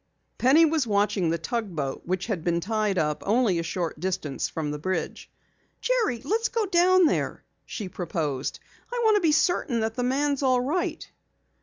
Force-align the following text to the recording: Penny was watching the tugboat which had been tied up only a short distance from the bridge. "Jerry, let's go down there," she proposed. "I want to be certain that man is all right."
Penny 0.39 0.65
was 0.65 0.87
watching 0.87 1.29
the 1.29 1.37
tugboat 1.37 2.07
which 2.07 2.25
had 2.25 2.43
been 2.43 2.59
tied 2.59 2.97
up 2.97 3.21
only 3.23 3.59
a 3.59 3.61
short 3.61 3.99
distance 3.99 4.49
from 4.49 4.71
the 4.71 4.79
bridge. 4.79 5.29
"Jerry, 5.79 6.23
let's 6.25 6.49
go 6.49 6.65
down 6.65 7.05
there," 7.05 7.43
she 7.67 7.87
proposed. 7.87 8.59
"I 8.91 8.99
want 9.05 9.17
to 9.17 9.21
be 9.21 9.31
certain 9.31 9.81
that 9.81 9.99
man 10.03 10.31
is 10.33 10.41
all 10.41 10.61
right." 10.61 11.07